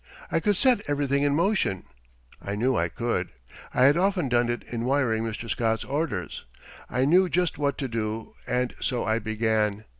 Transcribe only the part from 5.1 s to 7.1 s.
Mr. Scott's orders. I